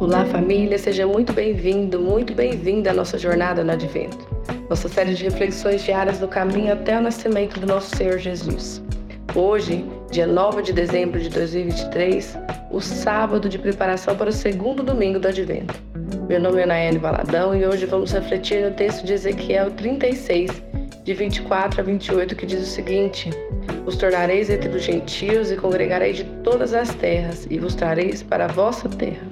[0.00, 4.18] Olá, família, seja muito bem-vindo, muito bem-vinda à nossa jornada no Advento,
[4.68, 8.82] nossa série de reflexões diárias do caminho até o nascimento do nosso Senhor Jesus.
[9.36, 12.36] Hoje, dia 9 de dezembro de 2023,
[12.72, 15.89] o sábado de preparação para o segundo domingo do Advento.
[16.28, 20.50] Meu nome é Nayane Valadão e hoje vamos refletir no texto de Ezequiel 36,
[21.04, 23.30] de 24 a 28, que diz o seguinte:
[23.86, 28.46] Os tornareis entre os gentios e congregarei de todas as terras, e vos trareis para
[28.46, 29.26] a vossa terra.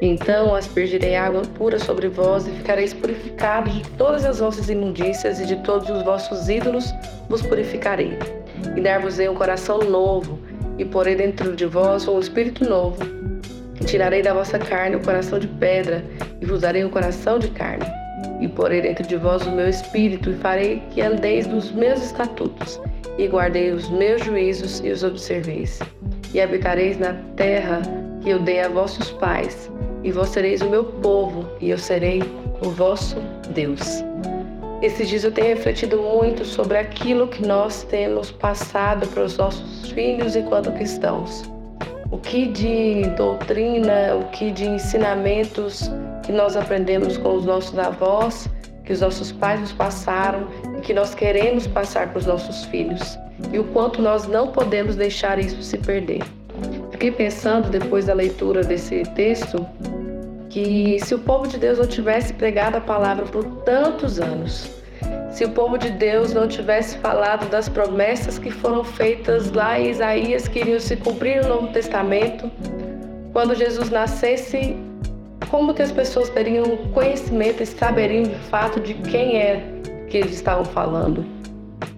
[0.00, 5.46] Então aspergirei água pura sobre vós e ficareis purificados de todas as vossas imundícias e
[5.46, 6.92] de todos os vossos ídolos
[7.28, 8.18] vos purificarei.
[8.76, 10.38] E dar-vos-ei um coração novo
[10.78, 13.21] e porei dentro de vós um espírito novo.
[13.86, 16.04] Tirarei da vossa carne o coração de pedra
[16.40, 17.84] e vos darei um coração de carne.
[18.40, 22.80] E porei dentro de vós o meu espírito e farei que andeis nos meus estatutos
[23.18, 25.78] e guardei os meus juízos e os observeis.
[26.32, 27.82] E habitareis na terra
[28.22, 29.70] que eu dei a vossos pais
[30.02, 32.22] e vós sereis o meu povo, e eu serei
[32.60, 33.16] o vosso
[33.54, 34.02] Deus.
[34.80, 39.90] Esses dias eu tenho refletido muito sobre aquilo que nós temos passado para os nossos
[39.92, 41.51] filhos enquanto cristãos.
[42.12, 45.90] O que de doutrina, o que de ensinamentos
[46.22, 48.46] que nós aprendemos com os nossos avós,
[48.84, 50.46] que os nossos pais nos passaram
[50.76, 53.18] e que nós queremos passar para os nossos filhos.
[53.50, 56.22] E o quanto nós não podemos deixar isso se perder.
[56.90, 59.66] Fiquei pensando depois da leitura desse texto
[60.50, 64.70] que se o povo de Deus não tivesse pregado a palavra por tantos anos,
[65.32, 69.90] se o povo de Deus não tivesse falado das promessas que foram feitas lá em
[69.90, 72.50] Isaías, que iriam se cumprir no Novo Testamento,
[73.32, 74.76] quando Jesus nascesse,
[75.50, 79.64] como que as pessoas teriam conhecimento e saberiam de fato de quem é
[80.08, 81.24] que eles estavam falando?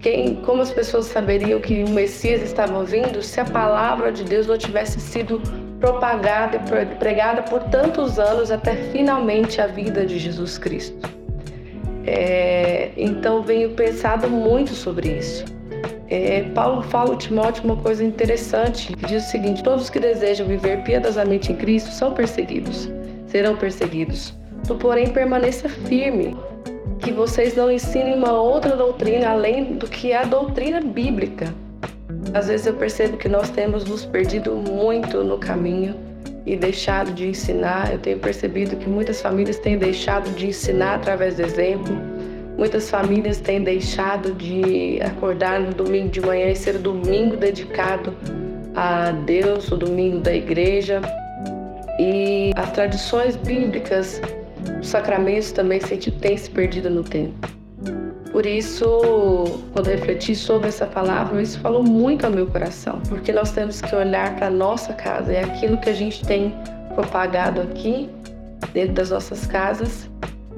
[0.00, 4.46] Quem, como as pessoas saberiam que o Messias estava vindo se a palavra de Deus
[4.46, 5.42] não tivesse sido
[5.80, 11.13] propagada e pregada por tantos anos até finalmente a vida de Jesus Cristo.
[12.06, 15.44] É, então venho pensado muito sobre isso.
[16.08, 20.82] É, Paulo fala ao Timóteo uma coisa interessante, diz o seguinte: todos que desejam viver
[20.82, 22.90] piedosamente em Cristo são perseguidos,
[23.26, 24.34] serão perseguidos.
[24.66, 26.36] Tu, porém, permaneça firme,
[27.00, 31.52] que vocês não ensinem uma outra doutrina além do que a doutrina bíblica
[32.32, 35.94] às vezes eu percebo que nós temos nos perdido muito no caminho
[36.46, 37.92] e deixado de ensinar.
[37.92, 41.96] Eu tenho percebido que muitas famílias têm deixado de ensinar através do exemplo.
[42.56, 48.14] Muitas famílias têm deixado de acordar no domingo de manhã e ser o domingo dedicado
[48.74, 51.00] a Deus, o domingo da igreja.
[51.98, 54.20] E as tradições bíblicas,
[54.80, 57.63] os sacramentos também têm se perdido no tempo.
[58.34, 58.84] Por isso,
[59.72, 63.94] quando refleti sobre essa palavra, isso falou muito ao meu coração, porque nós temos que
[63.94, 66.52] olhar para a nossa casa, é aquilo que a gente tem
[66.96, 68.10] propagado aqui,
[68.72, 70.10] dentro das nossas casas,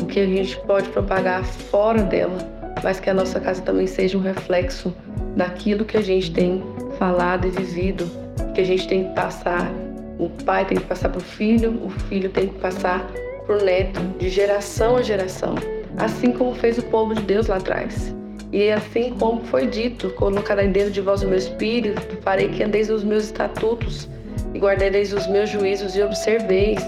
[0.00, 2.38] o que a gente pode propagar fora dela,
[2.82, 4.90] mas que a nossa casa também seja um reflexo
[5.36, 6.64] daquilo que a gente tem
[6.98, 8.10] falado e vivido,
[8.54, 9.70] que a gente tem que passar.
[10.18, 13.06] O pai tem que passar para o filho, o filho tem que passar
[13.46, 15.54] para o neto, de geração a geração
[15.98, 18.14] assim como fez o povo de Deus lá atrás.
[18.52, 22.88] E assim como foi dito, colocarei dentro de vós o meu espírito, farei que andeis
[22.88, 24.08] nos meus estatutos,
[24.54, 26.82] e guardareis os meus juízos e observeis,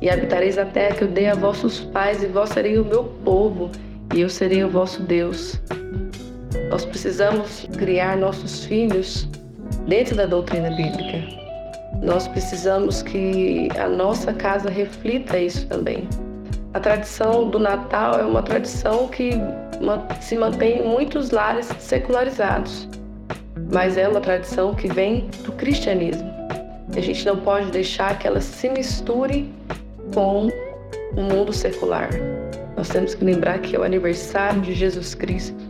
[0.00, 3.04] e habitareis a terra que eu dei a vossos pais, e vós sereis o meu
[3.24, 3.70] povo,
[4.14, 5.60] e eu serei o vosso Deus.
[6.70, 9.28] Nós precisamos criar nossos filhos
[9.88, 11.42] dentro da doutrina bíblica.
[12.00, 16.08] Nós precisamos que a nossa casa reflita isso também.
[16.74, 19.32] A tradição do Natal é uma tradição que
[20.22, 22.88] se mantém em muitos lares secularizados,
[23.70, 26.32] mas é uma tradição que vem do cristianismo.
[26.96, 29.52] A gente não pode deixar que ela se misture
[30.14, 30.48] com
[31.14, 32.08] o mundo secular.
[32.74, 35.62] Nós temos que lembrar que é o aniversário de Jesus Cristo,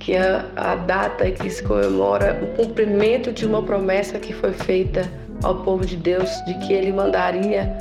[0.00, 5.08] que é a data que se comemora o cumprimento de uma promessa que foi feita
[5.44, 7.76] ao povo de Deus de que ele mandaria,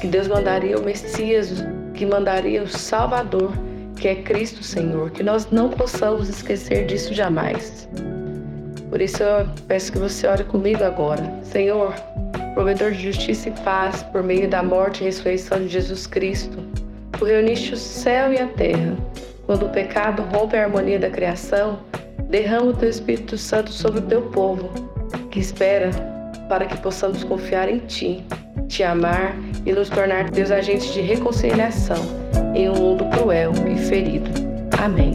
[0.00, 1.62] que Deus mandaria o Messias
[1.96, 3.52] que mandaria o Salvador,
[3.96, 7.88] que é Cristo Senhor, que nós não possamos esquecer disso jamais.
[8.90, 11.22] Por isso eu peço que você ore comigo agora.
[11.42, 11.94] Senhor,
[12.54, 16.58] provedor de justiça e paz, por meio da morte e ressurreição de Jesus Cristo,
[17.18, 18.96] tu reuniste o céu e a terra.
[19.46, 21.80] Quando o pecado rompe a harmonia da criação,
[22.28, 24.68] derrama o teu Espírito Santo sobre o teu povo,
[25.30, 25.90] que espera
[26.48, 28.24] para que possamos confiar em ti
[28.68, 32.02] te amar e nos tornar teus agentes de reconciliação
[32.54, 34.30] em um mundo cruel e ferido.
[34.82, 35.12] Amém.